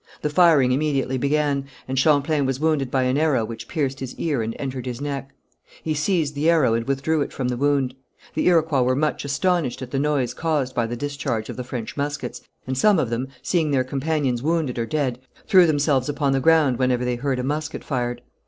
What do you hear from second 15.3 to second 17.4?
threw themselves upon the ground whenever they, heard